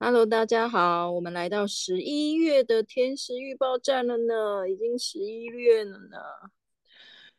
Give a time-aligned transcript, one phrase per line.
[0.00, 6.18] Hello，大家好，我们来到十一月的天使预报站了呢，已经十一月了呢，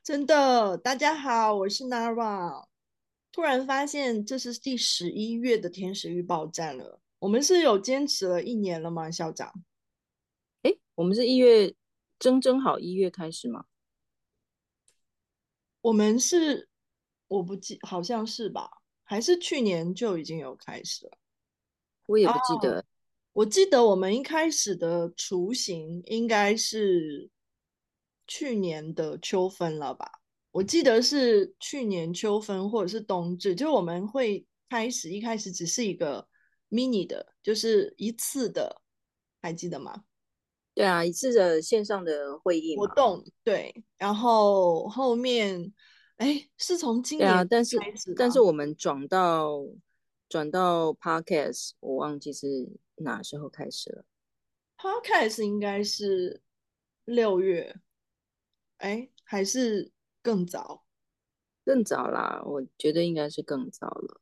[0.02, 0.78] 真的。
[0.78, 2.66] 大家好，我是 Nara。
[3.32, 7.00] 突然发现这是第十一月的天使预报站了。
[7.20, 9.54] 我们是有坚持了一年了吗，校长？
[10.64, 11.76] 哎，我们是一月，
[12.18, 13.66] 正正好一月开始吗？
[15.82, 16.68] 我们是，
[17.28, 18.82] 我不记，好像是吧？
[19.04, 21.18] 还是去年就已经有开始了？
[22.08, 22.84] 我也不记得，哦，
[23.34, 27.30] 我记得我们一开始的雏形应该是
[28.28, 30.10] 去年的秋分了吧？
[30.52, 36.28] 我记得是去年秋分或者是冬至，就我们会开始一开始只是一个
[36.70, 38.82] mini 的，就是一次的，
[39.42, 40.04] 还记得吗？
[40.74, 45.74] 对啊，一次的线上的会议活动，对，然后后面
[46.18, 47.78] 哎是从今年开始，啊，但是
[48.16, 49.66] 但是我们转到。
[50.28, 52.48] 转到 Podcast，我忘记是
[52.96, 54.06] 哪时候开始了。
[54.78, 56.42] Podcast 应该是
[57.06, 57.76] 六月，
[58.78, 60.84] 哎，还是更早？
[61.64, 64.22] 更早啦，我觉得应该是更早了。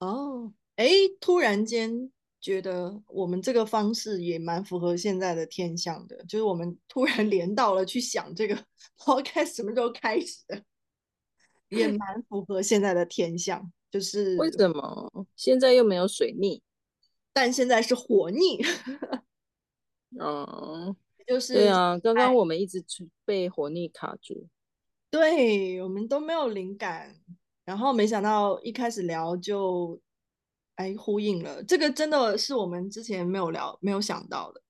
[0.00, 0.88] 哦，哎，
[1.20, 8.54] 突然间觉得我们这个方式也蛮符合现在的天象的，就是我们突然连到了去想这个
[8.98, 10.62] Podcast 什么时候开始的，
[11.68, 13.72] 也蛮符合现在的天象。
[13.90, 16.60] 就是为什么现在又没有水逆，
[17.32, 18.60] 但现在是火逆。
[20.20, 20.94] 嗯，
[21.26, 22.84] 就是对啊，刚刚我们一直
[23.24, 24.46] 被火逆卡住，
[25.10, 27.14] 对，我们都没有灵感，
[27.64, 29.98] 然后没想到一开始聊就
[30.74, 34.60] 哎呼应了，这个真的是我们之前没有聊、没有想到的。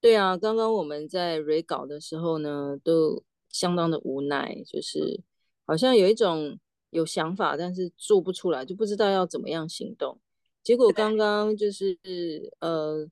[0.00, 5.22] 对啊，刚刚我们在 re 稿的时候呢，都相当的无奈，就是
[5.64, 6.60] 好像有一种。
[6.90, 10.18] 有想法，但是做不出来，就不知道要怎么样行动。
[10.62, 11.98] 结果刚刚就是
[12.60, 13.08] 呃，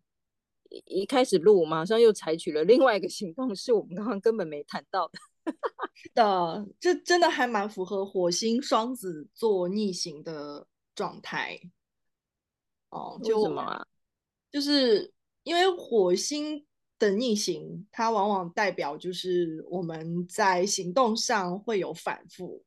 [0.84, 5.18] 一开始录，马上又采取了另外一个行动，是我们刚刚根本没谈到的。
[5.94, 11.58] 是的，这真的还蛮符合火星双子座逆行的状态。
[12.90, 13.86] 哦，就什么啊？
[14.50, 15.12] 就是
[15.44, 16.66] 因为火星
[16.98, 22.64] 的逆行，它往往代表就是我们在行动上会有反复。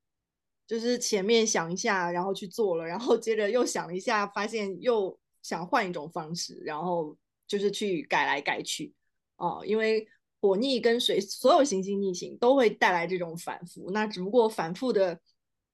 [0.69, 8.94] 就是前面想一下，然后去做了，然后接着又想一下，发现又想换一种方式，然后就是去改来改去，
[9.38, 10.07] 哦，因为
[10.40, 15.13] 火逆跟水所有行星逆行都会带来这种反复，那只不过反复的，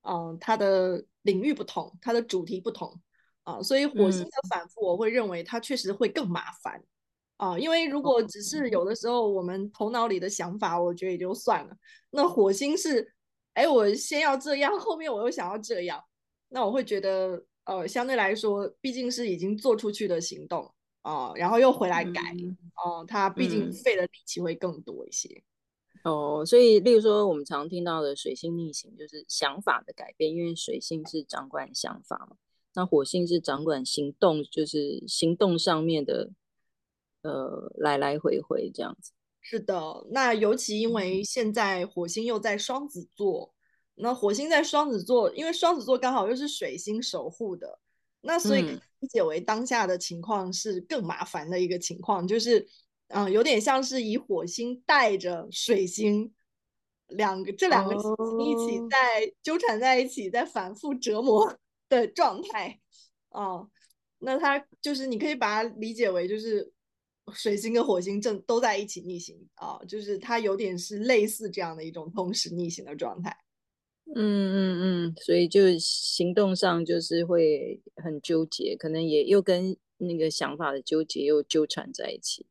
[0.03, 2.87] 嗯、呃，它的领域不同，它的主题不同，
[3.43, 6.81] 啊、呃，所以火星的反复，我会认为它确实会更麻烦，
[7.35, 11.75] 啊、因为如果只是有的时候我们头脑里的想法，我觉得也就算了，
[12.11, 13.13] 那火星是。
[13.55, 16.01] 哎，我先要这样， 后面我又想要这样，
[16.49, 20.71] 那我会觉得，呃，相对来说，毕竟是已经做出去的行动
[21.01, 22.21] 啊、呃，然后又回来改，
[22.85, 25.43] 哦、嗯，它、呃、毕竟费的力气会更多一些。
[26.03, 32.37] 哦，所以，例如说，我们常听到的水星逆行，就是想法的改变，因为水星是掌管想法嘛，
[32.75, 36.29] 那火星是掌管行动，就是行动上面的，
[37.23, 39.13] 呃，来来回回这样子。
[39.47, 43.53] 是的，那尤其因为现在火星又在双子座，
[43.93, 47.77] 那火星在双子座，因为双子座刚好又是水星守护的，
[48.21, 52.67] 那所以理解为当下的情况是更麻烦的一个情况，就是
[53.09, 56.33] 嗯，有点像是以火星带着水星
[57.09, 61.55] 两个这两个一起在纠缠在一起，在反复折磨
[61.87, 62.79] 的状态。
[63.29, 63.67] 啊，
[64.17, 66.73] 那它就是你可以把它理解为就是。
[67.33, 73.35] 水星跟火星正都在一起逆行啊，就是它有点是类似这样的一种同时逆行的状态。
[74.13, 82.45] 嗯嗯嗯，所以就行动上就是会很纠结，可能也又跟那个想法的纠结又纠缠在一起。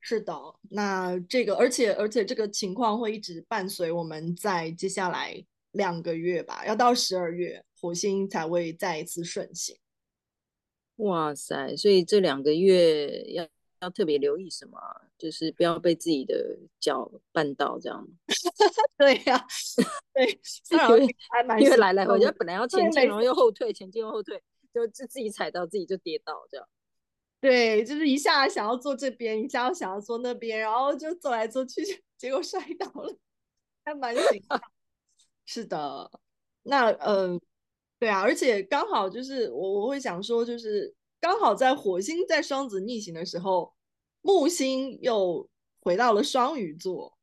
[0.00, 0.34] 是的，
[0.68, 9.74] 那这个而且而且这个情况会一直伴随我们在接下来两个月吧，要到十二月火星才会再一次顺行。
[10.96, 13.48] 哇塞，所以这两个月要。
[13.80, 14.78] 要特别留意什么？
[15.16, 18.06] 就是不要被自己的脚绊到，这样。
[18.98, 19.46] 对呀、啊，
[20.14, 20.40] 对，
[21.30, 24.42] 还蛮因为来来回回本来要前进，然后又后退，前进又后退，
[24.72, 26.68] 就自自己踩到自己就跌倒，这样。
[27.40, 31.82] 对，就是一下想要坐这边，一下想要坐那边，然后就走来走去，
[32.16, 33.16] 结果摔倒了，
[33.84, 34.42] 还蛮行。
[35.46, 36.10] 是的，
[36.64, 37.40] 那嗯、呃，
[37.98, 40.94] 对啊，而且刚好就是我我会想说，就是。
[41.20, 43.74] 刚好在火星在双子逆行的时候，
[44.20, 45.48] 木星又
[45.80, 47.16] 回到了双鱼座，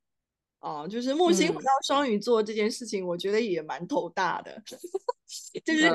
[0.59, 4.61] 啊，就是木星回到双鱼座这件事情，我觉得也蛮头大的，
[5.63, 5.89] 就是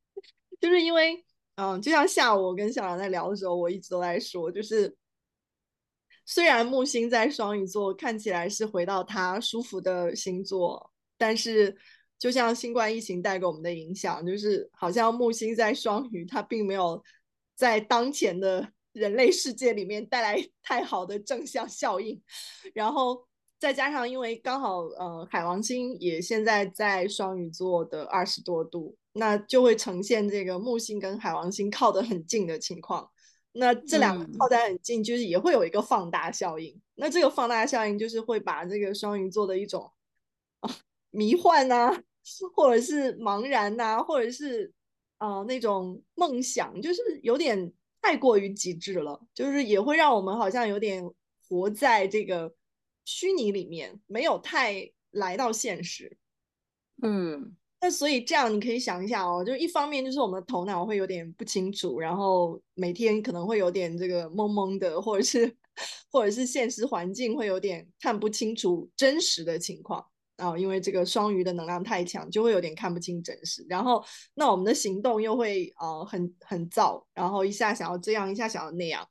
[0.60, 1.24] 就是因为
[1.56, 4.96] 嗯，就像下午我跟小杨在聊的时候，我一直都在说，就是
[6.24, 11.76] 虽然木星在双鱼座看起来是回到他舒服的星座，但是
[12.18, 17.02] 就像新冠疫情带给我们的影响，就是好像木星在双鱼，它并没有
[17.58, 22.22] 在当前的人类世界里面带来太好的正向效应，
[22.72, 23.26] 然后。
[23.60, 33.10] 再加上，因为刚好，呃，海王星也现在在双鱼座的二十多度，那就会呈现这个木星跟海王星靠得很近的情况。
[33.50, 36.72] 那这两个靠得很近，就是也会有一个放大效应。
[36.72, 39.90] 嗯、那这个放大效应就是会把这个双鱼座的一种
[40.60, 40.70] 啊
[41.10, 42.04] 迷幻啊，
[42.54, 44.77] 或者是茫然呐、啊，或者是啊、
[45.18, 51.04] 呃、那种梦想，就是有点太过于极致了，就是也会让我们好像有点
[51.48, 52.54] 活在这个。
[53.10, 56.14] 虚拟里面没有太来到现实，
[57.00, 65.56] 嗯，那所以这样你可以想一下哦，就一方面就是我们的头脑会有点不清楚，然后每天可能会有点这个懵懵的，或者是
[66.12, 70.04] 或者是现实环境会有点看不清楚真实的情况
[70.38, 73.64] 啊，因为这个双鱼的能量太强，就会有点看不清真实。
[73.68, 74.02] 然后
[74.34, 79.06] 那我们的行动又会呃很很躁，然后一下想要这样，一下想要那样，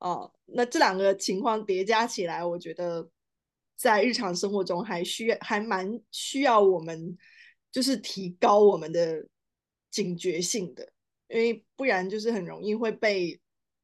[0.00, 3.08] 哦、啊，那这两个情况叠加起来，我觉得。
[3.74, 7.18] 在日常生活中还需要还蛮需要我们
[7.72, 9.26] 就是提高我们的
[9.90, 10.88] 警觉性的，
[11.26, 13.40] 因为不然就是很容易会被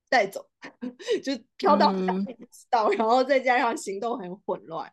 [0.08, 0.48] 带走，
[1.24, 4.92] 就飘到 哪里不知道，然后再加上行动很混乱，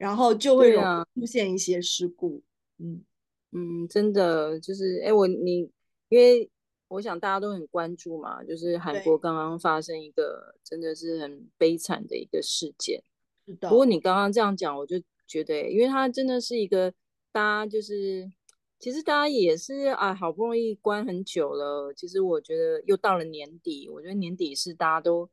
[0.00, 2.42] 然后就会容易出现一些事故。
[2.78, 3.04] 嗯
[3.52, 5.70] 嗯，真的就是哎，我你
[6.08, 6.50] 因为
[6.88, 13.02] 我想大家都很关注嘛，就是韩国刚刚发生一个真的是很悲惨的一个事件。
[13.44, 16.90] 是的不过你刚刚这样讲，我就觉得，因为它真的是一个，
[17.30, 18.32] 大家就是，
[18.78, 25.28] 其实大家也是啊，好不容易关很久了，其实我觉得又到了年底，我觉得年底是大家都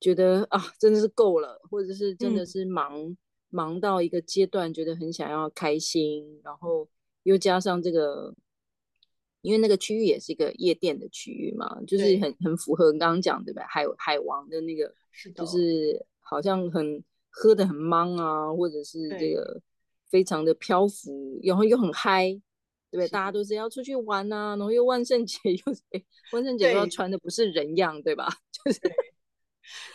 [0.00, 3.16] 觉得啊，真的是够了，或者是真的是忙、嗯、
[3.50, 6.88] 忙到一个阶段，觉得很想要开心，然后
[7.22, 8.34] 又加上这个，
[9.40, 13.64] 因为那个区域也是一个夜店的区域嘛，就是很很符合你刚刚讲对吧？
[13.68, 14.94] 海海王的那个，
[15.34, 17.04] 就是好像很。
[17.30, 19.60] 喝的很忙啊，或者是这个
[20.08, 22.30] 非常的漂浮，然后又很嗨，
[22.90, 23.08] 对不对？
[23.08, 25.62] 大家都是要出去玩啊，然后又万圣节 又
[26.32, 28.26] 万圣节又要穿的不是人样，对，对吧？
[28.50, 28.80] 就是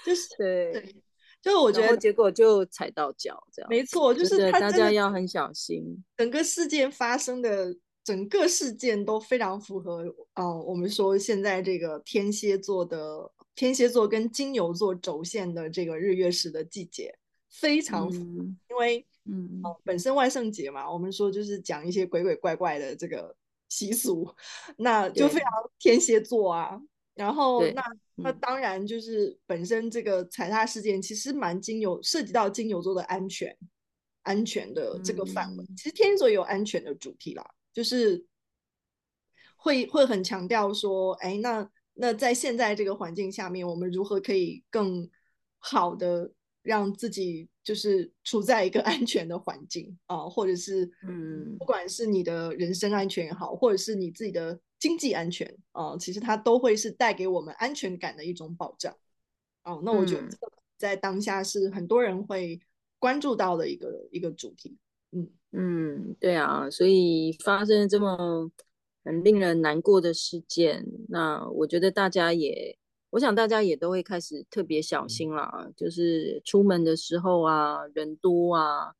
[0.05, 0.95] 就是，对，
[1.43, 5.83] 就是我觉得结果就踩到脚，这样没错，就是大家要很小心。
[6.15, 10.03] 整个事件发生的整个事件都非常符合，
[10.35, 17.13] 嗯、呃，我们说现在这个天蝎座的天蝎座跟金牛座轴线的这个日月食的季节。
[17.49, 23.35] 非常，嗯、因为嗯、呃，本身万圣节嘛，我们说就是讲一些鬼鬼怪怪的这个
[23.69, 24.27] 习俗，
[24.77, 26.81] 那就非常天蝎座啊。
[27.15, 27.83] 然后那
[28.15, 33.57] 那当然就是本身这个踩踏事件其实蛮金牛，涉及到金牛座的安全
[34.23, 35.63] 安全的这个范围。
[35.63, 38.25] 嗯、其实天蝎座也有安全的主题啦，就是
[39.55, 45.09] 会会很强调说，哎，那那在现在这个环境下面，我们如何可以更
[45.59, 46.31] 好的。
[46.63, 58.93] 让自己就是处在一个 安全的环境啊，或者是嗯，不管是你的人身安全也好，或者是你自己的经济安全啊，其实它都会是带给我们安全感的一种保障。
[59.63, 60.27] 哦，那我觉得
[60.77, 62.59] 在当下是很多人会
[62.99, 64.77] 关注到的一个一个主题。
[65.13, 68.51] 嗯嗯，对啊，所以发生这么
[69.05, 72.77] 很令人难过的事件，那我觉得大家也。
[73.11, 78.95] 我想大家也都会开始特别小心啦，就是出门的时候啊，人多啊，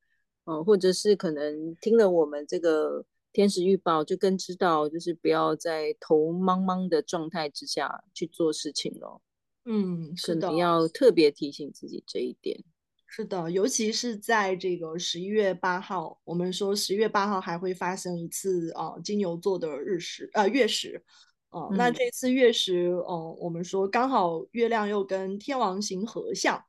[0.46, 9.22] 嗯，或者是可能听了我们这个天使预报，就更知道，就是不要在头茫茫的状态之下去做事情咯。
[9.66, 12.64] 嗯，是的，你要特别提醒自己这一点。
[13.08, 21.04] 是的，尤其是在这个十一月八号，我们说十一月八号还会发生一次啊金牛座的日食，呃月食。
[21.50, 26.60] 哦，那这次月食，哦，我们说刚好月亮又跟天王星合相，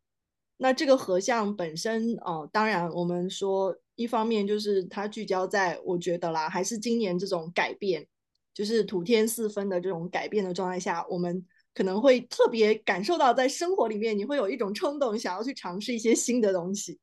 [0.59, 8.07] 那这个合相本身，哦，当然我们说一方面就是它聚焦在，我觉得啦，还是今年这种改变，
[8.53, 16.99] 就是土天四分的这种改变的状态下，我们可能会特别感受到在生活里面，你会有一种冲动，想要去尝试一些新的东西，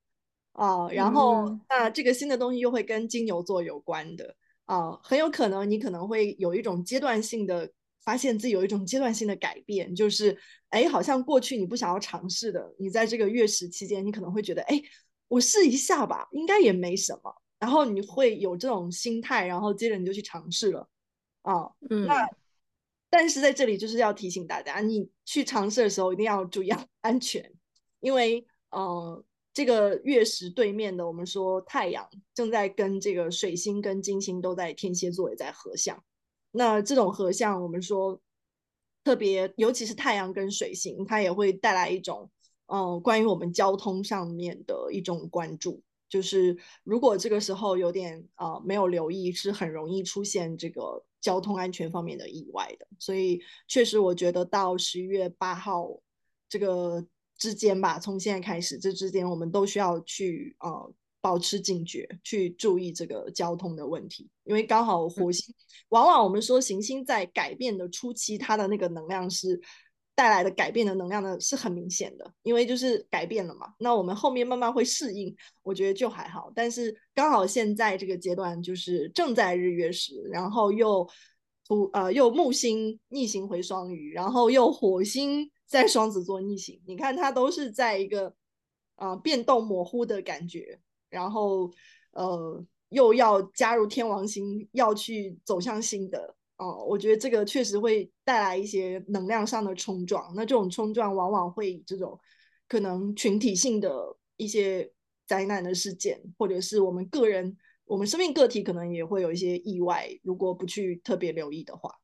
[0.53, 4.35] 啊，然后那这个新的东西又会跟金牛座有关的。
[4.65, 7.69] 啊，很有可能你可能会有一种阶段性的
[8.05, 10.37] 发现自己有一种阶段性的改变，就是
[10.69, 14.81] 哎，好像过去你不想要尝试的，你在这个月食期间，你可能会觉得哎，
[15.31, 20.89] 我试一下吧，应该也没什么，然后你会有这种心态，然后接着你就去尝试了。
[21.43, 21.71] 啊。
[21.89, 22.27] 嗯，那
[23.09, 26.69] 但是在这里就是要提醒大家，你去尝试的时候一定要注意
[26.99, 27.49] 安 全，
[28.01, 29.23] 因为呃，
[29.53, 36.03] 这个月食对面的我们说太阳正在跟这个水星跟金星都在天蝎座也在合相，
[36.51, 38.19] 那这种合相我们说
[39.05, 42.29] 特别，尤其是太阳跟水星，它也会带来一种
[42.71, 45.83] 嗯、呃，关于我们交通上面的一种关注。
[46.09, 52.87] 就是如果这个时候有点啊、呃、没有留意，是很容易出现这个交通安全方面的意外的。
[52.99, 55.87] 所以确实，我觉得到十一月八号
[56.49, 57.05] 这个
[57.37, 64.29] 之间吧，从现在开始这之间，我们都需要去呃保持警觉，去注意这个交通的问题。
[64.43, 65.55] 因为刚好火星，
[65.89, 69.61] 往往我们说行星在改变的初期，它的那个能量是。
[70.21, 73.73] 带来的改变的能量呢，是很明显的，因为就是改变了嘛。
[73.79, 76.51] 那我们后面慢慢会适应，我觉得就还好。
[76.53, 81.09] 但是刚好现在这个阶段就是正在日月食，然后又
[81.67, 86.79] 土呃又木星逆行回双鱼，然后又火星在双子座逆行。
[86.85, 88.31] 你看它都是在一个
[88.97, 91.71] 啊、变动模糊的感觉，然后
[92.11, 96.35] 呃又要加入天王星，要去走向新的。
[96.61, 100.31] 哦，我觉得这个确实会带来一些能量上的冲撞。
[100.35, 102.19] 那这种冲撞往往会以这种
[102.67, 104.93] 可能群体性的一些
[105.25, 111.95] 灾难的事件，或者是我们个人、我们生命个体可能也会有一些意外，如果不去特别留意的话。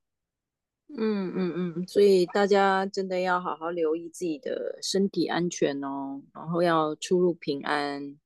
[0.98, 8.18] 嗯嗯嗯，所以大家真的要好好留意自己的身体安全哦，然后要出入平安。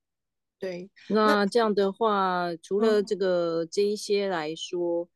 [0.58, 5.10] 对，那这样的话，除了这个这一些来说。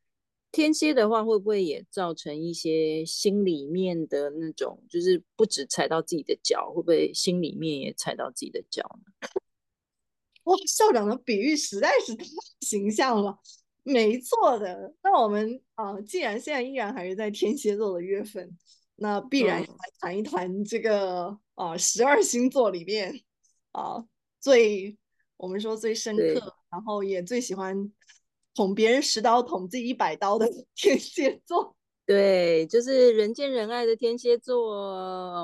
[0.56, 9.12] 天蝎的话，会不会也造成一些心里面的那种，就是不止踩到自己的脚，会不会心里面也踩到自己的脚呢？
[10.44, 12.24] 哇，校长的比喻实在是太
[12.62, 13.38] 形象了，
[13.82, 14.94] 没错的。
[15.02, 18.56] 那我们啊、呃，既然现在依然还是在天蝎座的月份，
[18.94, 19.68] 那必然来
[20.00, 23.20] 谈一谈这个啊十二星座里面
[23.72, 24.02] 啊
[24.40, 24.96] 最
[25.36, 27.92] 我们说最深刻，然后也最喜欢。
[28.56, 34.74] 捅别人十刀，捅自己一百刀的 天蝎座， 对，就是人见人爱的天蝎座。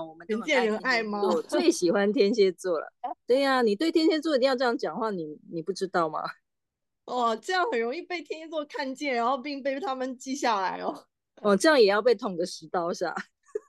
[0.08, 1.20] 我们人见人爱吗？
[1.22, 2.90] 我最喜欢天蝎座了。
[3.26, 6.22] 对呀、啊，你对天蝎座一定要这样讲话，你你不知道吗？
[7.04, 11.04] 哦，这样很容易被天蝎座看见，然后并被他们记下来哦。
[11.42, 13.14] 哦，这样也要被捅个十刀是吧？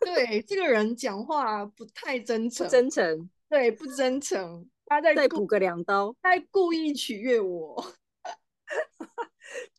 [0.05, 7.83] 对，这个人讲话不太真诚，真诚，对，不真诚，他在再补个两刀，他在故意取悦我。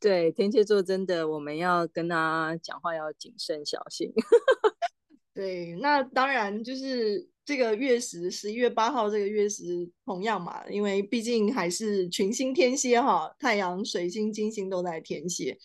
[0.00, 4.12] 对，天蝎座真的，我们要跟他讲话要谨慎小心。
[5.32, 15.58] 对，那当然就是这个月食，十一月八号这个月食同样嘛，因为毕竟还是群星天蝎哈，太阳、水星、金星都在天蝎，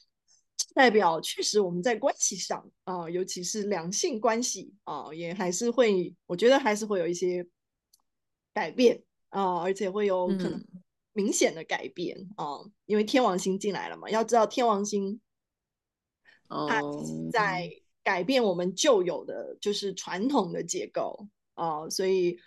[0.74, 7.46] 代表确实我们在关系上啊、呃，尤其是两性关系啊、呃，也还是会，我觉得还是会有一些
[8.54, 10.84] 改变啊、呃，而且会有可能、嗯。
[11.14, 14.10] 明显的改变啊、哦，因为天王星进来了嘛。
[14.10, 15.20] 要知道天王星，
[16.48, 16.82] 它
[17.32, 17.70] 在
[18.04, 22.38] 改变我们旧有的就是传统的结构啊、哦，所以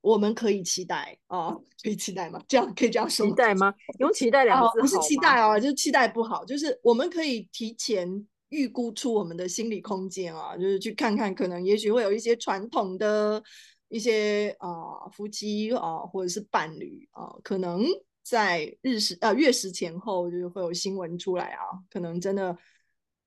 [0.00, 2.42] 我们可以期待啊、哦，可以期待吗？
[2.48, 3.26] 这样可以这样说？
[3.26, 3.74] 期待吗？
[3.98, 13.42] 用期待两个字、哦、不是期待啊，就是期待不好，就是我们可以提前预估出我们的心理空间啊，就是去看看，可能也许会有一些传统的
[13.88, 17.84] 一些啊、呃、夫妻啊、呃、或者是伴侣啊、呃，可能。
[18.22, 22.56] 在日食呃月食前后，就是会有新闻出来啊，可能真的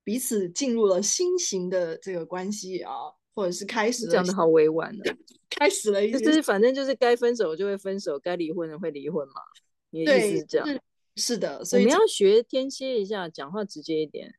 [0.04, 2.92] 彼此进入了新型的这个关系啊，
[3.34, 4.12] 或者是开始了。
[4.12, 5.18] 讲的好委婉的、啊，
[5.52, 9.42] 开始了就是反正就是该分手就会分手，该离婚的会离婚嘛。
[9.90, 10.68] 你的意思是这样？
[10.68, 10.82] 是，
[11.16, 14.34] 是的，所以我们要学天蝎一下，讲话直接一点。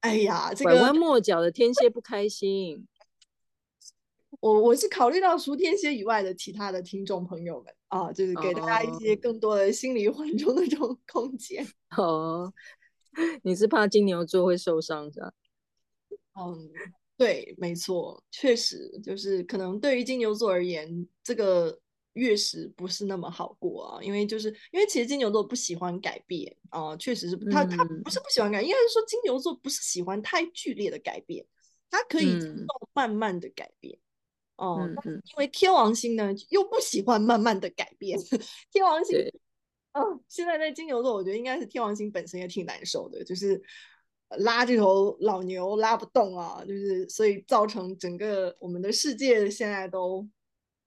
[0.00, 2.86] 哎呀，这个拐弯抹角的天蝎不开心。
[4.40, 11.66] 我我是考虑到除天蝎以外的其他的听众朋友们啊，就是给大家一些更多的心理缓冲的这种 空间。
[11.96, 12.52] 哦，
[13.42, 15.32] 你是怕金牛座会受伤是吧？
[16.40, 16.70] 嗯，
[17.16, 21.80] 对，没错，确实就是可能对于金牛座而言，这个
[22.12, 31.44] 月食不是那么好过啊，因为就是因为其实金牛座不喜欢改变啊，确实是他他不是不喜欢改变，应该是说金牛座不是喜欢太剧烈的改变，
[31.90, 32.38] 他可以
[32.94, 33.98] 慢慢的改变。
[33.98, 34.00] 嗯
[34.60, 38.18] 哦、嗯嗯，因为天王星呢又不喜欢慢慢的改变，
[38.70, 39.18] 天王星，
[39.92, 43.60] 嗯、哦，现在在金牛座，我觉得应该是天王星本身也挺难受的，就是
[44.38, 50.28] 拉这头老牛拉不动啊，就是所以造成整个我们的世界现在都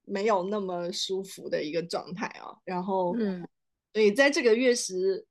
[0.06, 2.56] 没有那么舒服的一个状态啊。
[2.64, 3.46] 然后，嗯，
[3.92, 5.26] 所以在这个月时，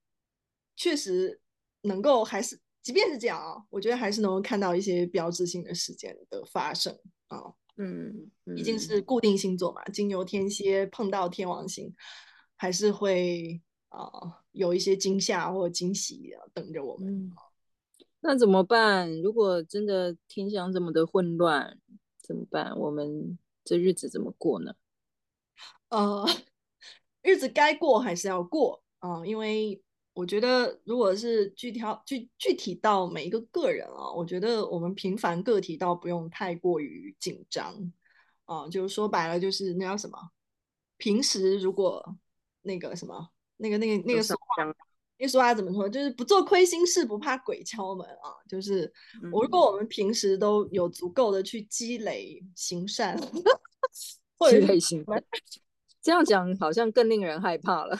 [0.75, 1.41] 确实
[1.83, 6.93] 能够还是即便是这样啊，我觉得还是能够看到一些标志性的事件的发生
[7.29, 7.55] 啊。
[7.77, 11.95] 嗯，毕竟是固定星座嘛，金牛、天蝎碰到天王星，
[12.57, 17.15] 还是会啊、呃、有一些惊吓或惊喜啊等着我们。
[17.15, 17.33] 嗯。
[18.21, 19.21] 那怎么办？
[19.21, 21.79] 如果真的天象这么的混乱，
[22.23, 22.79] 怎么办？
[22.79, 24.75] 我们这日子怎么过呢？
[25.89, 26.27] 呃，
[27.23, 29.83] 日子该过还是要过啊、呃，因为。
[30.15, 37.75] 我觉得，如果是具体具具体到每一个个人啊，我觉得我们平凡个体倒不用太过于紧张
[38.45, 38.69] 啊。
[38.69, 40.19] 就是说白了，就是那叫什么？
[40.99, 42.17] 平时如果
[42.61, 44.75] 那个什么，那个那个那个什么，
[45.19, 45.89] 那说话怎么说？
[45.89, 48.37] 就是不做亏心事，不怕鬼敲门啊。
[48.47, 48.93] 就是
[49.33, 53.17] 我如果我们平时都有足够的去积累行善，
[54.51, 55.25] 积累行善，
[56.03, 57.97] 这样讲好像更令人害怕了。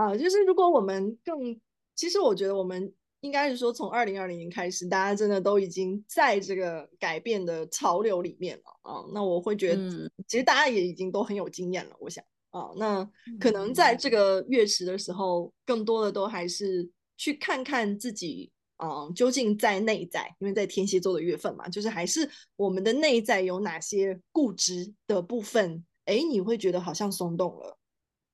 [0.00, 1.60] 啊，就是如果我们更，
[1.94, 2.90] 其实我觉得我们
[3.20, 9.04] 应该是说，从二零二零年开始，大家真的都已经在这个改变的潮流里面了啊。
[9.12, 11.94] 那我会觉得，嗯、其实大家也已经都很有经验了。
[12.00, 13.06] 我想啊，那
[13.38, 16.88] 可能在这个月食的时候，更多的都还是
[17.18, 22.26] 去看看自己啊，究竟在内在，因为在天蝎座的月份嘛，就是还是
[22.56, 27.76] 我们的内在有哪些固执的部分，哎，你会觉得好像松动了。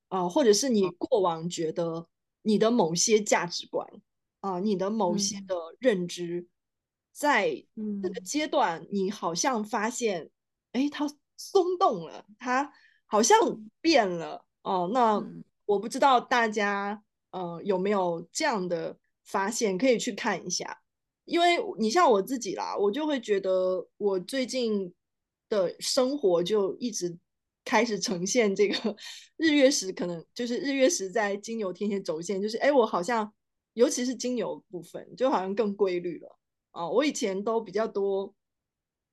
[0.09, 2.07] 啊、呃，或者是你过往觉得
[2.41, 3.85] 你的某些价值观
[4.39, 6.47] 啊、呃，你的某些的认知，嗯、
[7.11, 7.65] 在
[8.01, 10.29] 这个阶段，你好像发现，
[10.71, 12.71] 哎、嗯，它松动了，它
[13.05, 13.37] 好像
[13.81, 14.87] 变了哦、呃。
[14.93, 15.27] 那
[15.65, 20.81] 我不知道大家呃有没有这样的发现，可以去看一下。
[21.25, 24.93] 因为你像我自己啦，我就会觉得我最近
[25.49, 27.17] 的生活就一直。
[27.67, 28.95] 开始呈现这个
[29.35, 33.29] 日月食，可能就是日月食在金牛天蝎轴线，就是哎，我好像
[33.73, 36.39] 尤其是金牛部分，就好像更规律了
[36.71, 38.33] 啊、我以前都比较多，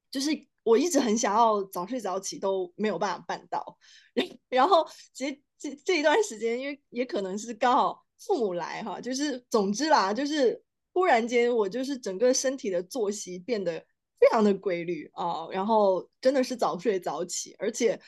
[0.08, 0.30] 就是
[0.62, 3.76] 我一直很想要早睡早起，都没有办法办到。
[4.48, 10.62] 然后其实这这一段时间，因为也可能是刚好父母来哈，就是总之啦，就是
[10.92, 13.80] 忽然间我就是整个身体的作息变得
[14.20, 18.00] 非常的规律啊、然后真的是早睡早起，而且。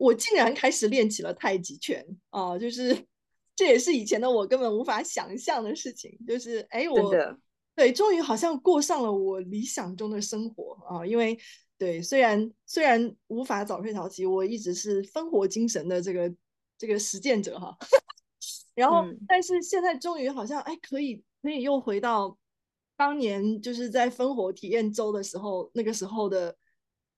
[0.00, 2.58] 我竟然开始练起了太极拳啊、呃！
[2.58, 2.96] 就是
[3.54, 6.18] 这也是以前的我根本无法想象的事情。
[6.26, 7.14] 就是哎，我
[7.76, 11.06] 对，终于好像过上了我理想中的生活啊、呃！
[11.06, 11.38] 因为
[11.76, 16.34] 对，虽然虽然无法早睡早起，我一直是烽火精神的这个
[16.78, 17.76] 这个实践者哈。
[18.74, 22.38] 然后，嗯、但是现在终于好像哎，可以可以又回到
[22.96, 26.56] 当年就是在烽火体验周的时候，那个时候的。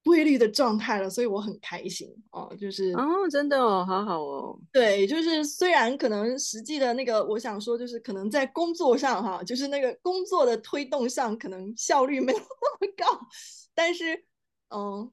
[0.05, 13.27] 规律的状态了，所以我很开心哦，就是哦，真的哦，好好哦，对，就是虽然可能实际的那个，我想说就是可能在工作上哈，就是那个工作的推动上可能效率没有那么高，
[13.75, 14.25] 但是
[14.71, 15.09] 嗯，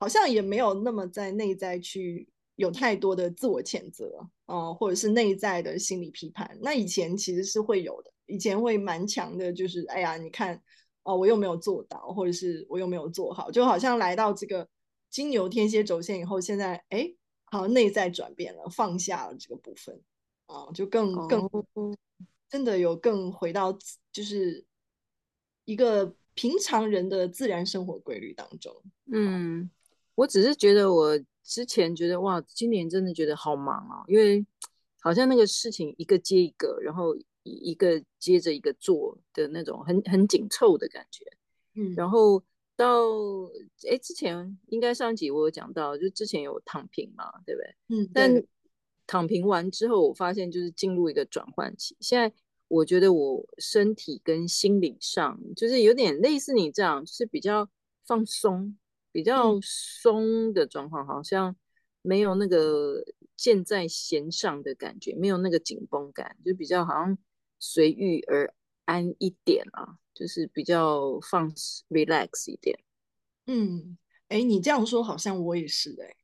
[0.00, 6.58] 好像也没有那么在内在去有太多的自我谴责啊、嗯，或者是内在的心理批判。
[6.60, 10.60] 那以前其实是会有的，以前会蛮强的，就是哎呀，你看。
[11.04, 14.68] 哦，我又没有做到，或者是我又没有做好，就好像来到这个
[15.10, 17.12] 金牛天蝎轴线以后，现在哎，
[17.46, 20.00] 好像内在转变了，放下了这个部分，
[20.46, 21.50] 啊，就更更
[22.48, 23.76] 真的有更回到
[24.12, 24.64] 就是
[25.64, 28.72] 一个平常人的自然生活规律当中。
[29.12, 29.68] 嗯，
[30.14, 34.46] 我只是觉得我之前觉得哇，今年真的觉得好忙啊，因为
[35.00, 37.16] 好像那个事情一个接一个，然后。
[37.44, 41.24] 一个接着一个做的那种很很紧凑的感觉，
[41.74, 42.40] 嗯，然后
[42.76, 43.02] 到
[43.90, 47.74] 哎之前应该上集我有讲到，就之前有躺平嘛，对不对？
[47.88, 48.44] 嗯，但
[49.06, 51.96] 躺平完之后，我发现就是进入一个转换期。
[51.98, 52.32] 现在
[52.68, 57.68] 我觉得我身体跟心理上就是有点类似你这样，就是比较
[58.06, 58.78] 放松、
[59.10, 61.56] 比较松的状况，好像
[62.02, 63.04] 没有那个
[63.36, 67.18] 箭在弦上的感觉，没有那个紧绷感，就比较好像。
[67.64, 68.52] 随遇而
[68.86, 71.48] 安一点啊，就是比较放
[71.88, 72.76] relax 一点。
[73.46, 73.96] 嗯，
[74.26, 76.16] 哎，你这样说好像我也是哎，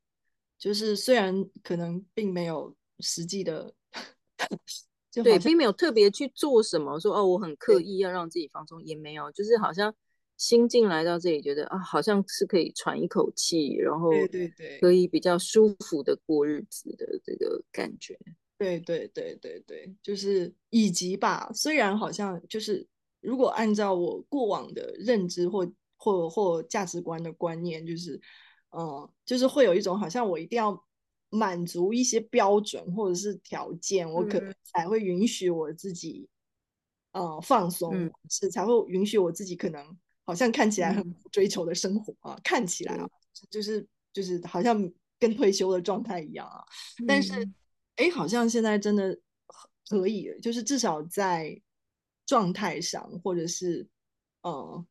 [0.57, 3.73] 就是虽然可能并没有实际的，
[5.23, 9.95] 对，并没有特别去做什么，说哦，我很刻意要让自己放松，也没有，就是好像
[10.35, 18.19] 心境来到这里，觉得啊，好像是可以喘一口气，然后对对对，可以比较舒服的过日子的这个感觉。
[18.59, 21.49] 对对对对对，就是以及吧。
[21.53, 22.85] 虽然好像就是，
[23.21, 28.19] 如果按照我过往的认知或或或价值观的观念，就是，
[28.71, 30.85] 嗯，就是会有一种好像我一定要
[31.29, 36.27] 满足一些标准或者是条件，我可能才会允许我自己
[37.13, 44.77] 呃放松，嗯、是才会允许我自己可能好像看起来很追求的生活啊，嗯、看起来啊，嗯、就是就是好像
[45.17, 46.63] 跟退休的状态一样啊。
[46.99, 47.47] 嗯、但是
[47.99, 49.19] 哎，好像现在真的
[49.89, 51.61] 可以，就是至少在
[52.25, 53.85] 状态上或者是
[54.41, 54.85] 呃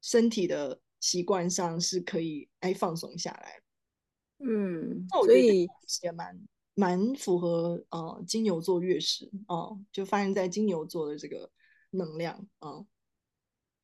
[0.00, 3.60] 身体的习惯上是可以哎放松下来。
[4.38, 5.68] 嗯，所以
[6.02, 6.40] 也蛮
[6.74, 11.50] 蛮符合呃金牛座月食哦、呃，就发生在金牛座的这个
[11.90, 12.70] 能量啊。
[12.70, 12.86] 呃、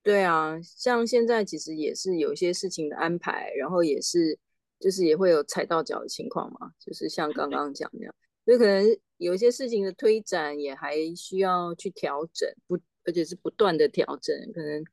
[0.03, 4.38] 对啊，像现在其实也是有一些事情的安排，然后也是
[4.81, 14.85] 就是也会有踩到脚的情况嘛，就是像刚刚讲那样，所以可能有一些事情的推展也还需要去调整，不，而且是不断的调整，可能。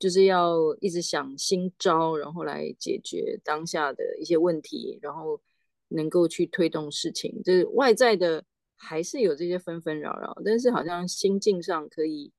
[0.00, 5.40] 就是要一直想新招，然后来解决当下的一些问题，然后
[5.88, 7.42] 能够去推动事情。
[7.42, 8.44] 就是外在的
[8.76, 12.32] 还是有这些纷纷扰扰，但是好像心境上可以，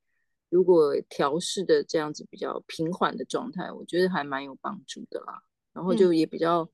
[0.48, 5.44] 如果调试的这样子比较平缓的状态，我觉得还蛮有帮助的啦。
[5.74, 6.70] 然后就也比较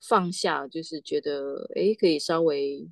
[0.00, 2.90] 放下，就是觉得哎，可以稍微。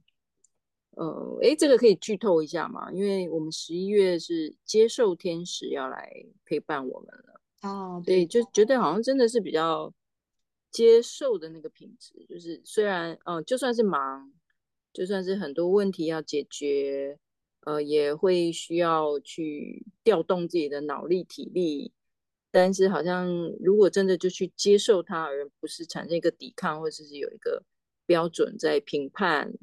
[0.94, 2.92] 呃，哎，这个可以剧透一下嘛？
[2.92, 9.90] 因为我们十一月是接受天使要来陪伴我们了哦，对，就觉得好像真的是比较
[10.70, 14.30] 接受的那个品质，就是虽然，嗯、呃，就算是忙，
[14.92, 17.18] 就算是很多问题要解决，
[17.60, 21.92] 呃，也会需要去调动自己的脑力体力，
[22.50, 23.26] 但是好像
[23.60, 27.62] 如果真的就去接受它，而不是产生一个抵抗，或者是有一个
[28.04, 29.54] 标准在评判。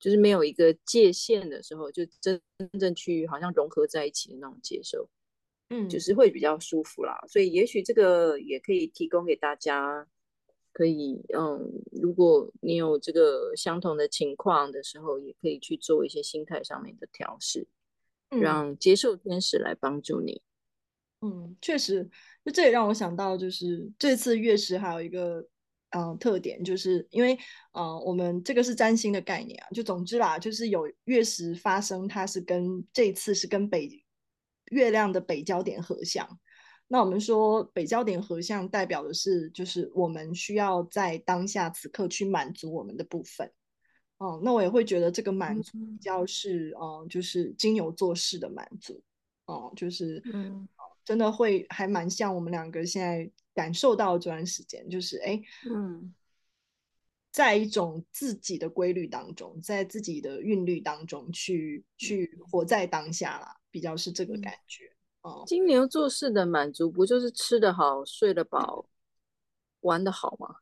[0.00, 2.40] 就是没有一个界限的时候，就真
[2.80, 5.08] 正去好像融合在一起的那种接受，
[5.68, 7.16] 嗯，就是会比较舒服啦。
[7.28, 10.06] 所以也许这个也可以提供给大家，
[10.72, 17.68] 可以，嗯，如果你有这个相同的情况的时候，也可以去做一些心态上面的调试，
[18.30, 20.40] 嗯，让接受天使来帮助你。
[21.20, 22.08] 嗯，确实，
[22.44, 25.46] 就这也让我想到，就是这次月食还有一个。
[25.92, 27.36] 嗯，特点就是因为，
[27.72, 34.04] 呃，我们这个是占星的概念啊，就总之啦，就是有月食发生，它是跟这次是跟北
[34.66, 36.38] 月亮的北焦点合相。
[36.86, 43.50] 那我们说北焦点合相代表的是，就是我们需要在当下此刻去满足我们的部分。
[44.18, 49.02] 哦、呃，那我也会觉得这个满足比较是，嗯、呃，就是金牛座式的满足。
[49.46, 50.68] 哦、呃，就是，嗯，
[51.04, 53.28] 真的会还蛮像我们两个现在。
[53.54, 56.14] 感受到这段时间，就是哎，嗯，
[57.32, 64.84] 在一种自己的规律当中，在自己的韵律当中去去活在当下啦，比较是这个感觉。
[65.22, 68.86] 哦、嗯，金牛座式的满足，不就是吃得好、睡得饱、
[69.80, 70.56] 玩得好吗？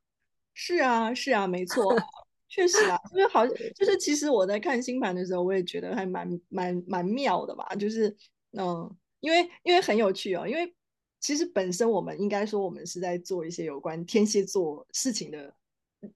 [0.55, 1.95] 是啊，是啊，没错，
[2.49, 8.17] 确实啊，因为好，就是其实我在看星盘的时候，我也觉得还蛮蛮蛮妙的吧，就是
[8.53, 10.75] 嗯，因为因为很有趣哦，因为。
[11.21, 15.55] 其实本身我们应该说，我们是在做一些有关天蝎座事情的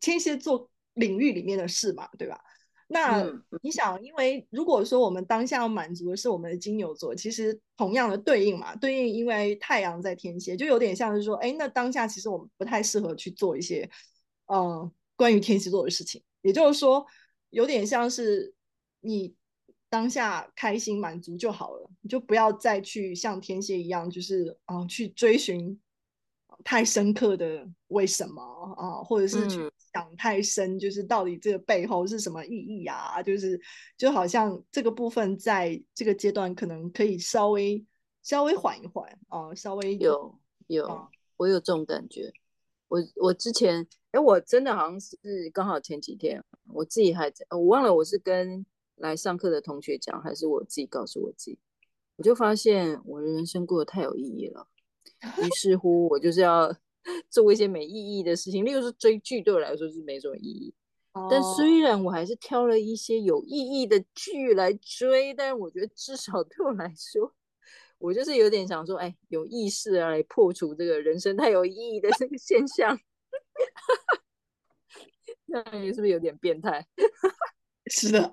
[0.01, 2.41] 天蝎座领域里面的事嘛，对吧？
[2.89, 3.25] 那
[3.63, 13.89] 你想，因为如果说我们当下要满足的是我们的金牛座，其实同样的对应嘛，对应因为太阳在天蝎，就有点像是说，哎，那当下其实我们不太适合去做一些
[14.47, 17.05] 嗯关于天蝎座的事情，也就是说，
[17.51, 18.55] 有点像是
[19.01, 19.35] 你。
[19.93, 25.79] 当下开心满足就好了，你就不要再去像天蝎一样，就是啊、呃、去追寻
[26.65, 28.43] 太深刻的为什么
[28.75, 33.23] 啊、呃，或者是去想太深，就是到底这个背后是什么意义啊？
[33.23, 33.61] 就是
[33.99, 37.85] 就好像这个部分在这个阶段可能可以稍微
[38.23, 40.35] 稍微缓一缓啊、呃，稍微有
[40.69, 42.33] 有、呃、我有这种感觉。
[42.89, 48.65] 我我之前哎，我真的好像是刚好前几天我自己还在，我忘了我是跟。
[49.03, 51.59] 来上课的同学讲，还是我自己告诉我自己，
[52.17, 54.69] 我就发现我的人生过得太有意义了。
[55.39, 56.73] 于是乎，我就是要
[57.29, 60.73] 做一些没意义的事情，例如说追剧，对我来说是没什么意义。
[61.15, 61.29] Oh.
[61.29, 67.35] 但虽然我还是挑了一些有意义的剧来追，但我觉得至少对我来说，
[67.99, 72.99] 我就是有点想说，哎，有意识啊，来破除这个人生太有意义的这个现象。
[75.47, 76.87] 那你是不是有点变态？
[77.91, 78.33] 是的。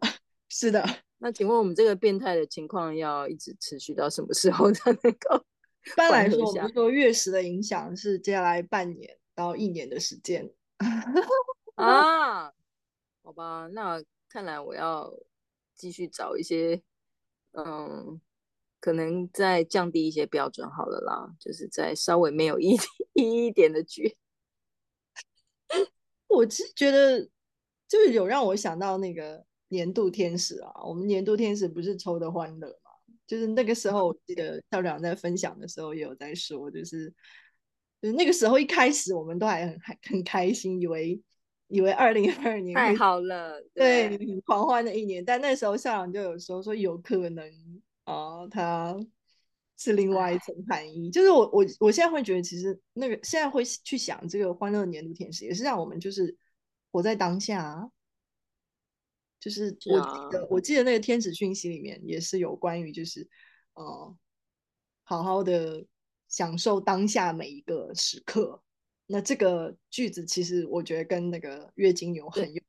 [0.49, 0.83] 是的，
[1.19, 5.45] 那请问我们这个变态的情况要一直持续到什么时候才能够？
[5.85, 10.51] 一般来说，我们说月食的影响是接下来半年到一年的时间
[11.75, 12.51] 啊。
[13.23, 15.13] 好吧，那看来我要
[15.75, 16.81] 继续找一些，
[17.51, 18.19] 嗯，
[18.81, 22.75] 可能再降低一些标准好了啦，就是再稍微没有意
[23.13, 24.17] 义 一点的剧。
[26.27, 27.29] 我其实觉得，
[27.87, 29.45] 就是有让我想到那个。
[29.69, 32.91] 年度天使啊，我们年度天使不是抽的欢乐吗？
[33.25, 37.07] 就是那个时候，我记得校长在分享的时候也有在说，就是
[38.01, 41.21] 就是那个时候一开始我们都还很很开心，以为
[41.67, 45.23] 以为二零二二年太好了，对，很狂欢的一年。
[45.23, 47.47] 但那时候校长就有说说有可能
[48.05, 48.99] 啊，他
[49.77, 51.11] 是另外一层含义。
[51.11, 56.35] 就是我我我现在会觉得，其实那个现在会去想这个欢乐年度天使，也是让我们就是
[56.91, 57.87] 活在当下。
[59.39, 63.27] 就是我记得，我记得那个天使讯息里面也是有关于，就是，
[63.73, 64.17] 呃，
[65.03, 65.85] 好好的
[66.27, 68.61] 享受当下每一个时刻。
[69.07, 72.61] 那这个句子其实我觉得跟那个月经牛很有。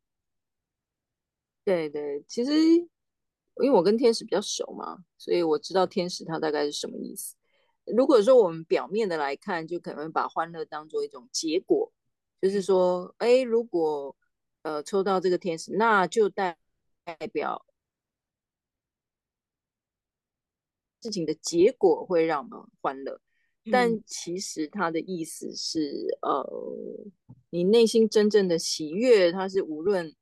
[1.65, 2.89] 对对，其实因
[3.59, 7.37] 为我跟天使比较熟嘛，所以我知道天使它大概是什么意思。
[7.85, 11.93] 如果说我们表面的来看，就可能把欢乐当做一种结果，
[12.41, 14.17] 就是说，哎，如果
[14.63, 16.60] 呃，抽到这个天使，那就代代
[17.33, 17.65] 表
[21.03, 23.21] 事情的结果会让我们欢乐。
[23.65, 26.45] 嗯、但其实它的意思是，呃，
[27.51, 30.15] 你内心真正的喜悦，它是无论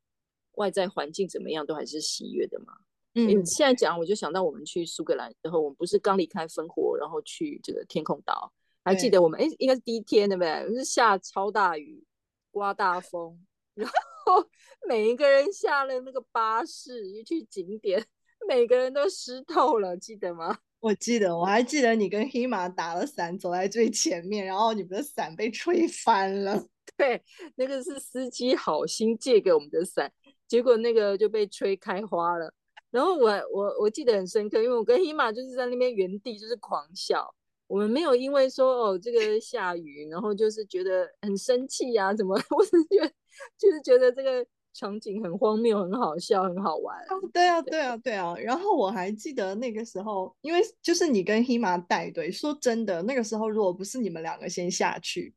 [0.52, 2.78] 外在环境怎么样，都还是喜悦的嘛。
[3.14, 8.52] 嗯，现在讲，我就想到我们去苏格兰之后，我们不是刚离开烽火，然后去这个天空岛，
[8.84, 9.40] 还记得我们？
[9.40, 10.74] 哎，应该是第一天，对不对？
[10.74, 12.04] 是下超大雨，
[12.50, 13.94] 刮大风，然后。
[14.88, 18.04] 每一个人下了那个巴士一去景点，
[18.48, 20.58] 每个人都湿透了，记得吗？
[20.80, 26.64] 我记得，我还记得你跟黑马打了伞走在最前面，然后你们的伞被吹翻了。
[26.96, 27.20] 对，
[27.56, 30.10] 那个是司机好心借给我们的伞，
[30.46, 32.52] 结果那个就被吹开花了。
[32.90, 37.34] 然后我我我记得很深刻，因为我跟黑马就是在那边原地就是狂笑，
[37.66, 42.34] 我们没有因为说哦这个下雨，然后就是觉得很生气呀、啊，怎么？
[42.50, 43.12] 我是觉得。
[43.58, 46.96] 就是觉得这个场景很荒谬，很好笑，很好玩。
[47.32, 48.34] 对啊，对啊，对啊。
[48.36, 52.30] 然后我还记得那个时候，因为就是你跟黑马带队。
[52.30, 55.34] 说真的，那个时候如果不是你们两个先下去，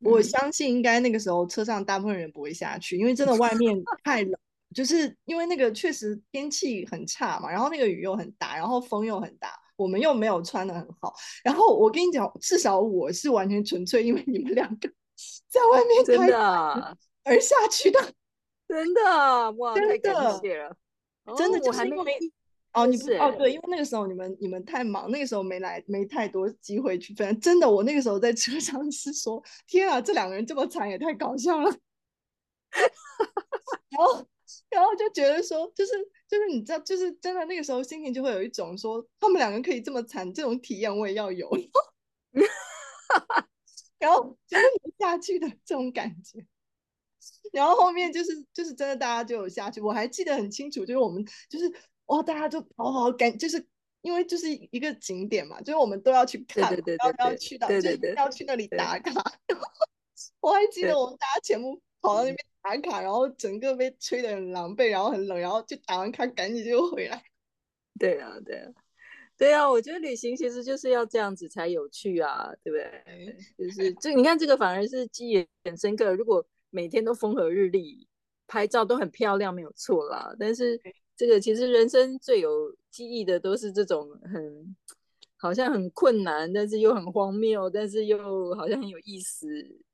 [0.00, 4.34] 嗯、我相信应该那个时候车上大部分人不会下去，因为真的外面 太冷。
[4.74, 11.14] 就是因为那个确实天气很差嘛，然后那个雨又很大，然后风又很大，我们又没有穿的很好。
[11.42, 14.86] 然后我跟你讲，至少我是完全纯粹因为你们两个
[15.48, 16.98] 在外面真的。
[17.28, 18.00] 而下去的，
[18.66, 20.76] 真的哇，真的，太感谢了，
[21.36, 21.94] 真的，我还没
[22.72, 27.40] 哦，你不哦，对，因为那个时候你们你们太忙，那个时候没来，没太多机会去分。
[27.40, 31.70] 真的，我那个时候在车上是说，天啊，这两个人这么惨，也太搞笑了。
[33.90, 34.26] 然后，
[34.70, 35.92] 然后就觉得说，就是
[36.28, 41.50] 就是你知道，就是真的那个时候心情就会有一种说，他们两个可以这么惨，这种体验我也要有。
[43.98, 44.64] 然后就是
[44.98, 46.46] 下去的这种感觉。
[47.52, 49.80] 然后后面就是就是真的，大家就有下去。
[49.80, 51.72] 我还记得很清楚，就是我们就是
[52.06, 53.66] 哇，大家就好好赶，就是
[54.02, 59.22] 因为就是一个景点嘛，就是我们都要去看，对对对对要要去到，对要去那里打卡。
[60.40, 67.22] 我还记得我们大家全部跑到那边打卡，然后整个被吹得很狼狈，然后很冷，然后就打完卡赶紧就回来。
[67.98, 68.70] 对啊，对啊，
[69.36, 73.36] 对啊，我觉得旅行其实就是要这样子才有趣啊，对不对？
[73.58, 76.46] 就是这你看这个反而是记忆很深刻，如果。
[76.70, 78.06] 每天都风和日丽，
[78.46, 80.34] 拍照都很漂亮，没有错啦。
[80.38, 80.80] 但是
[81.16, 84.76] 这个其实人生最有记忆的都是这种很
[85.36, 89.46] 好像很困难，但是又很荒谬，但是又好像很有意思，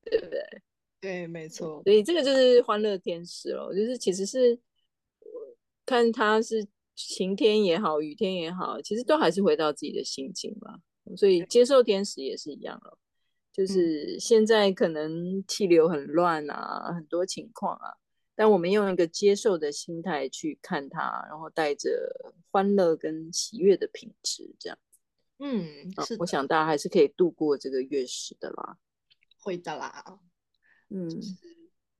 [0.02, 0.40] 对不对？
[1.00, 1.82] 对，没错。
[1.84, 4.58] 所以这个就是欢乐天使哦，就是其实是
[5.84, 10.78] 看他是晴天也好，雨天也好，其实都还是回到自己的心情嘛。
[11.16, 12.98] 所以接受天使也是一样了。
[13.54, 17.94] 就是现在可能气流很乱啊，很多情况啊，
[18.34, 24.76] 但我们用一个接受的心态去看它，然后带着欢乐跟喜悦的品质，这样。
[25.38, 25.64] 嗯，
[26.04, 28.76] 是，我想大家还是可以度过这个月食的啦。
[29.38, 30.18] 会的啦。
[30.90, 31.08] 嗯，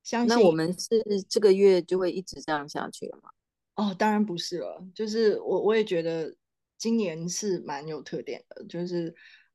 [0.03, 0.29] 相信。
[0.29, 3.31] 那我们是这个月就会一直这样下去了吗？
[3.77, 4.85] 哦，当然不是了。
[4.93, 6.35] 就是我我也觉得
[6.77, 9.15] 今年是蛮有特点的，就是。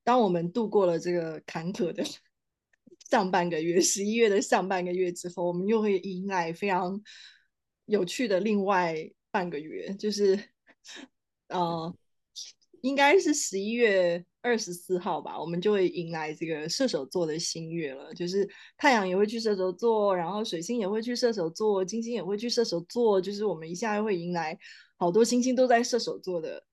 [0.09, 2.03] 当我们度过了这个坎坷的
[3.11, 6.99] 上半个月，十一月的上半个月之后，我们又会迎来非常
[7.85, 8.95] 有趣的另外
[9.29, 10.35] 半个月，就是
[11.49, 11.95] 呃，
[12.81, 18.11] 应该是十一月二十四号吧，我们就会迎来这个射手座的新月了。
[18.15, 24.57] 就是太阳也会去射手座，然后水星也会去射手座，金星也会去射手座，就是我们一下会迎来
[24.97, 26.65] 好多星星都在射手座的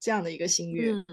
[0.00, 0.92] 这样的一个新月。
[0.92, 1.04] 嗯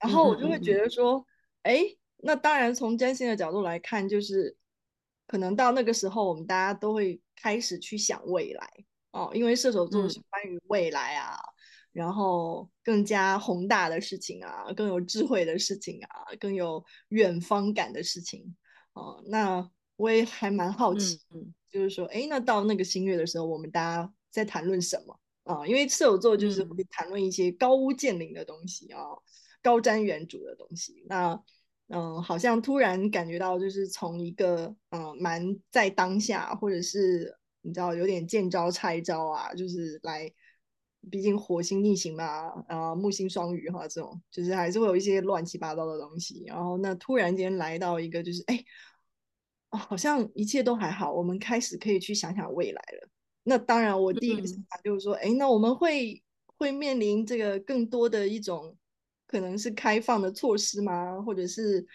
[0.00, 1.24] 然后我就会觉得说，
[1.62, 4.56] 哎、嗯，那当然从占星的角度来看，就是
[5.26, 8.68] 可能到那个时候，我们大家都会开始去想未来。
[9.12, 11.36] 哦，因为射手座是关于未来啊，
[11.92, 18.56] 然后更加宏大的事情啊，更有智慧的事情啊，更有远方感的事情。
[18.92, 19.24] 啊、呃。
[19.26, 25.20] 那我也还蛮好奇，嗯、就是说，哎，那到那个新月的时候，我们大家在谈论什么？
[25.42, 25.66] 啊、呃？
[25.66, 29.22] 因为射手座就是会谈论一些高屋建瓴的东西啊、呃，
[29.62, 31.04] 高瞻远瞩的东西。
[31.08, 31.32] 那
[31.88, 37.36] 嗯、呃，好像突然感觉到，就是从一个嗯、呃，蛮在当下，或者是。
[37.62, 40.32] 你知道有点见招拆招啊，就是来，
[41.10, 46.42] 毕竟火星逆行嘛，呃，木星双鱼哈，这种就是还是会有一些乱七八糟的东西。
[46.46, 48.64] 然后那突然间来到一个就是哎，
[49.68, 53.10] 哦，好像一切都还好，我们开始可以去想想未来了。
[53.42, 56.22] 那当然，我第一个想法就是说，哎、嗯，那我们会
[56.56, 58.74] 会面临这个更多的一种
[59.30, 61.22] 可能是开放的措施吗？
[61.22, 61.86] 或者是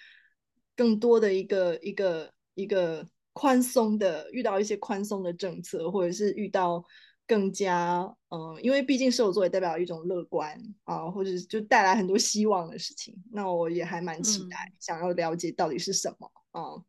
[0.75, 3.05] 更多的一个一个一个。
[3.37, 6.81] 宽松的，遇到一些宽松的政策，或者是遇到
[7.27, 13.13] 更加嗯，因为毕竟射手座也代表一种乐观啊，或者是就带来很多希望的事情。
[13.33, 16.81] 那我也还蛮期待，嗯、想要了解到底是什么啊。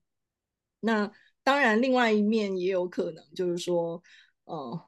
[0.78, 1.10] 那
[1.42, 4.00] 当然，另外一面也有可能就是说，
[4.44, 4.80] 嗯，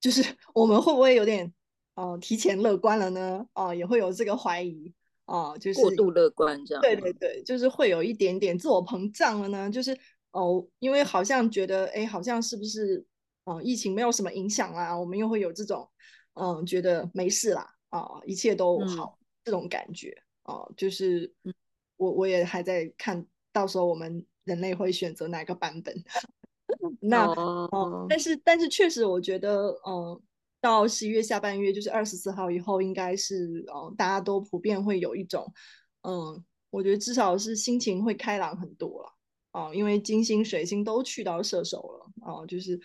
[0.00, 1.54] 就是我们会不会有点
[1.94, 3.46] 呃、嗯、提前乐观了呢？
[3.54, 4.92] 哦，也会有这个怀疑
[5.24, 6.82] 啊，就是过度乐观这样。
[6.82, 9.98] 对对对，就是会有一点点自我膨胀了呢，就是。
[10.32, 13.04] 哦，因为好像觉得，哎，好像是不是，
[13.44, 14.98] 嗯，疫情没有什么影响啦？
[14.98, 15.86] 我们又会有这种，
[16.32, 21.30] 嗯，觉得没事啦，啊，一切都好，嗯、这种感觉，啊，就是
[21.98, 25.94] 我我也还在看到时候我们人类会选择哪个版本。
[26.98, 30.18] 那，哦、嗯，但是但是确实，我觉得，嗯，
[30.62, 35.52] 到十一月下半月，就是二十四号以后，应该是，嗯，大家都普遍会有一种，
[36.02, 39.12] 嗯，我觉得至少是心情会开朗很多了。
[39.50, 42.80] 啊，因为金星、水星都去到射手了，啊，就是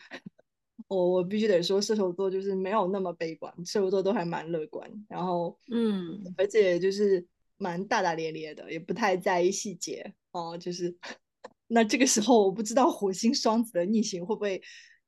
[0.90, 10.94] 我我必须得说，射手座就是没有那么悲观，射手座都还蛮乐观，然后嗯，而且就是蛮大大咧咧的，也不太在意细节，哦，就是
[11.68, 14.62] 那这个时候我不知道火星双子的逆行会不会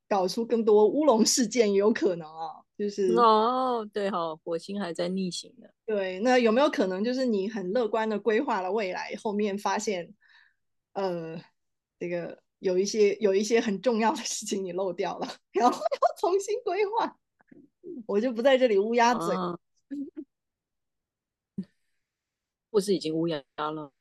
[0.07, 10.15] 搞出更多乌龙事件，也有可能啊，就是哦，对哈、哦，火星还在逆行呢，对，那有没有可能就是你很乐观的规划了未来，后面发现？
[10.93, 11.37] 呃，
[11.99, 17.17] 这个有一些有一些很重要的事情你漏掉了，然后要重新规划，
[18.07, 19.35] 我就不在这里乌鸦嘴。
[22.71, 23.91] 不是已经乌鸦了？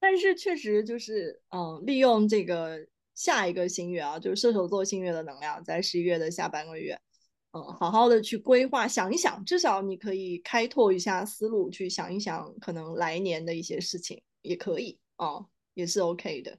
[0.00, 7.00] 但是确实就是，嗯，利用这个下一个新月啊，就是射手座新月的能量，在十一月的下半个月，
[7.54, 14.98] 嗯，好好的去规划，想一想，至少你可以开拓一下思路，去想一想可能来年的一些事情，也可以。
[15.18, 16.58] 哦，也是 OK 的。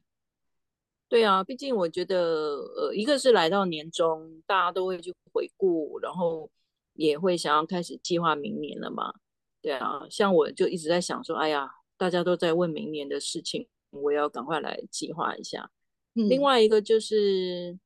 [1.10, 6.50] 对啊，毕竟我觉得，呃，一个是来到年终，大家都会去回顾，然后
[6.94, 9.14] 也会想要开始计划明年了嘛。
[9.62, 15.70] 对啊，像我就一直在想说，哎呀，大家都在问明年的事情，我要赶快来计划一下。
[16.14, 16.30] 嗯。
[16.30, 17.78] 另外一个就是，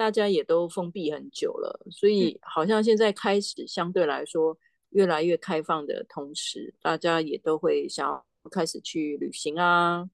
[0.00, 4.58] 大家也都封闭很久了，所以好像现在开始相对来说
[4.88, 8.26] 越来越开放的同时，大家也都会想要。
[8.50, 10.08] 开始去旅行啊，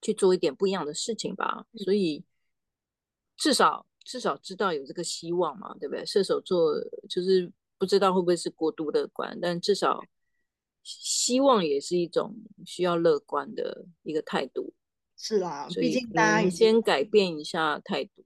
[0.00, 1.64] 去做一点不一样的事情吧。
[1.76, 2.24] 所以
[3.36, 6.04] 至少至少知道有这个希望嘛，对不对？
[6.04, 6.74] 射手座
[7.08, 10.02] 就是不知道会不会是过度乐观，但至少
[10.82, 12.34] 希望也是一种
[12.66, 14.74] 需要乐观的一个态度。
[15.16, 18.24] 是啦，毕竟大家先改变一下态度。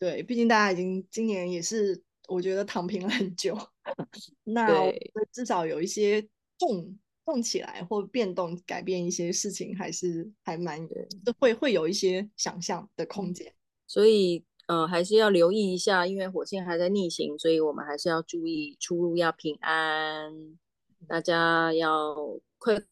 [0.00, 3.56] 对，毕竟大家已经今年也是我觉得躺平了很久，
[4.42, 4.90] 那
[5.30, 6.20] 至少有一些
[6.58, 6.98] 动。
[7.22, 13.54] 动起来或变动改变一些事情，还是还蛮的，会会有一些想象的空间。
[13.86, 20.58] 所以，呃，还是要留意一下，因为火星还在逆行，所以我们还是要注意出入要平安，
[21.06, 22.16] 大家要
[22.58, 22.82] 快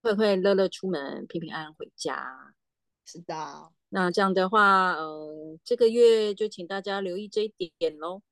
[0.00, 2.54] 快快乐乐出门，平平安安回家。
[3.04, 8.22] 是的，那这样的话，呃，这个月就请大家留意这一点喽。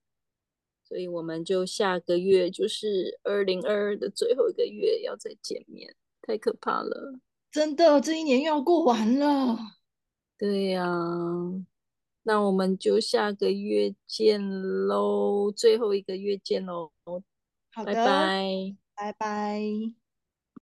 [0.83, 7.21] 所以我们就下个月就是二零二二的最后一个月要再见面，太可怕了！
[7.53, 9.59] 真的，这一年又要过完了。
[10.39, 10.83] 对呀，
[12.23, 14.43] 那我们就下个月见
[14.89, 16.91] 喽，最后一个月见喽。
[17.73, 20.00] 好的，拜拜，拜拜。